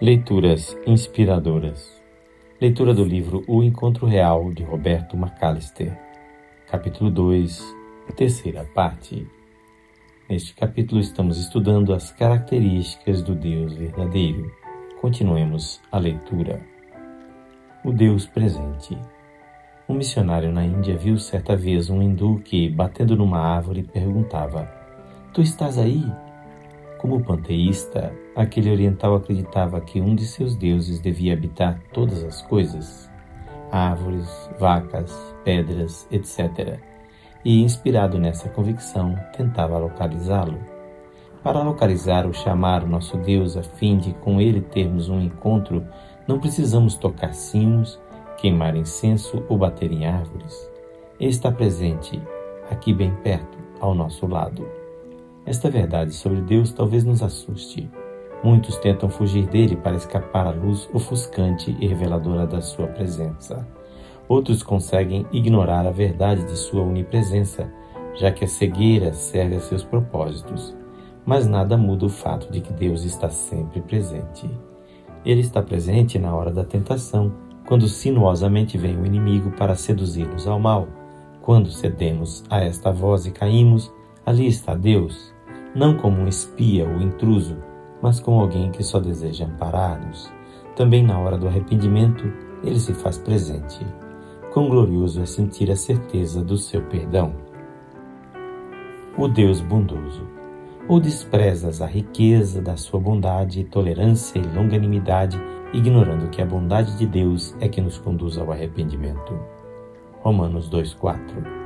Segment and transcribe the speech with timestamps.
[0.00, 2.00] Leituras inspiradoras.
[2.60, 5.98] Leitura do livro O Encontro Real de Roberto McAllister.
[6.70, 7.62] Capítulo 2,
[8.16, 9.26] terceira parte.
[10.28, 14.50] Neste capítulo estamos estudando as características do Deus verdadeiro.
[15.00, 16.60] Continuemos a leitura.
[17.84, 18.96] O Deus presente.
[19.88, 24.70] Um missionário na Índia viu certa vez um hindu que, batendo numa árvore, perguntava:
[25.34, 26.04] Tu estás aí?
[27.00, 33.10] Como panteísta, aquele oriental acreditava que um de seus deuses devia habitar todas as coisas,
[33.72, 35.10] árvores, vacas,
[35.42, 36.78] pedras, etc.
[37.42, 40.58] E, inspirado nessa convicção, tentava localizá-lo.
[41.42, 45.82] Para localizar ou chamar o nosso Deus a fim de com ele termos um encontro,
[46.28, 47.98] não precisamos tocar sinos,
[48.36, 50.70] queimar incenso ou bater em árvores.
[51.18, 52.20] Ele está presente,
[52.70, 54.79] aqui bem perto, ao nosso lado.
[55.50, 57.90] Esta verdade sobre Deus talvez nos assuste.
[58.44, 63.66] Muitos tentam fugir dele para escapar à luz ofuscante e reveladora da sua presença.
[64.28, 67.68] Outros conseguem ignorar a verdade de sua onipresença,
[68.14, 70.72] já que a cegueira serve a seus propósitos.
[71.26, 74.48] Mas nada muda o fato de que Deus está sempre presente.
[75.24, 77.34] Ele está presente na hora da tentação,
[77.66, 80.86] quando sinuosamente vem o inimigo para seduzir-nos ao mal.
[81.42, 83.92] Quando cedemos a esta voz e caímos,
[84.30, 85.34] Ali está Deus,
[85.74, 87.56] não como um espia ou intruso,
[88.02, 90.32] mas como alguém que só deseja amparar-nos.
[90.74, 92.24] Também na hora do arrependimento,
[92.62, 93.84] ele se faz presente.
[94.52, 97.34] Quão glorioso é sentir a certeza do seu perdão.
[99.16, 100.26] O Deus bondoso.
[100.88, 105.40] Ou desprezas a riqueza da sua bondade, tolerância e longanimidade,
[105.72, 109.38] ignorando que a bondade de Deus é que nos conduz ao arrependimento.
[110.22, 111.60] Romanos 2:4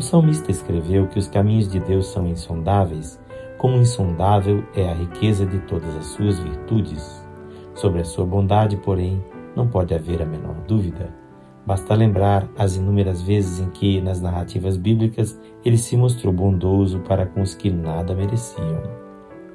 [0.00, 3.20] o salmista escreveu que os caminhos de Deus são insondáveis,
[3.60, 7.22] como insondável é a riqueza de todas as suas virtudes.
[7.74, 9.22] Sobre a sua bondade, porém,
[9.54, 11.14] não pode haver a menor dúvida.
[11.66, 17.26] Basta lembrar as inúmeras vezes em que, nas narrativas bíblicas, ele se mostrou bondoso para
[17.26, 18.82] com os que nada mereciam.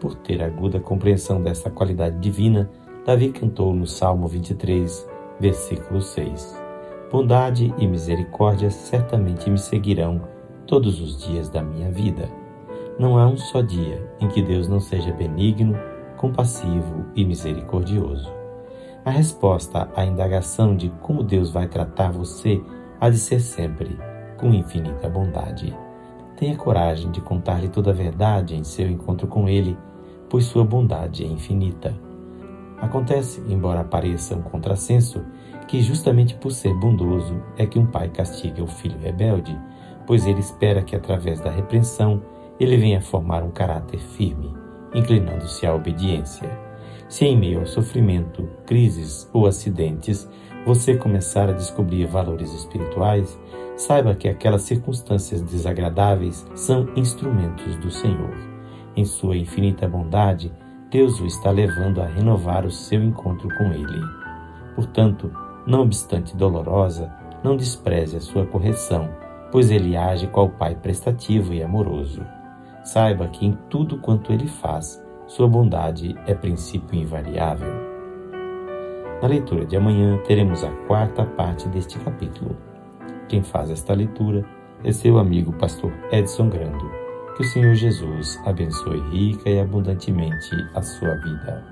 [0.00, 2.68] Por ter aguda compreensão dessa qualidade divina,
[3.06, 6.60] Davi cantou no Salmo 23, versículo 6.
[7.08, 10.22] Bondade e misericórdia certamente me seguirão
[10.66, 12.41] todos os dias da minha vida.
[12.98, 15.76] Não há um só dia em que Deus não seja benigno,
[16.16, 18.30] compassivo e misericordioso.
[19.04, 22.62] A resposta à indagação de como Deus vai tratar você
[23.00, 23.98] há de ser sempre
[24.38, 25.76] com infinita bondade.
[26.36, 29.76] Tenha coragem de contar-lhe toda a verdade em seu encontro com Ele,
[30.28, 31.94] pois sua bondade é infinita.
[32.80, 35.24] Acontece, embora pareça um contrassenso,
[35.68, 39.56] que justamente por ser bondoso é que um pai castiga o filho rebelde
[40.06, 42.22] pois ele espera que através da repreensão
[42.62, 44.54] ele venha formar um caráter firme,
[44.94, 46.48] inclinando-se à obediência.
[47.08, 50.28] Se em meio ao sofrimento, crises ou acidentes
[50.64, 53.38] você começar a descobrir valores espirituais,
[53.76, 58.34] saiba que aquelas circunstâncias desagradáveis são instrumentos do Senhor.
[58.94, 60.52] Em sua infinita bondade,
[60.90, 64.00] Deus o está levando a renovar o seu encontro com Ele.
[64.76, 65.32] Portanto,
[65.66, 67.12] não obstante dolorosa,
[67.42, 69.10] não despreze a sua correção,
[69.50, 72.22] pois ele age qual pai prestativo e amoroso.
[72.84, 77.72] Saiba que em tudo quanto ele faz, sua bondade é princípio invariável.
[79.22, 82.56] Na leitura de amanhã teremos a quarta parte deste capítulo.
[83.28, 84.44] Quem faz esta leitura
[84.82, 86.90] é seu amigo pastor Edson Grando.
[87.36, 91.71] Que o Senhor Jesus abençoe rica e abundantemente a sua vida.